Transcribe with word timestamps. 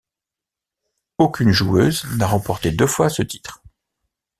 Aucune 1.19 1.51
joueuse 1.51 2.05
n’a 2.17 2.25
remporté 2.25 2.71
deux 2.71 2.87
fois 2.87 3.09
ce 3.09 3.21
titre. 3.21 3.61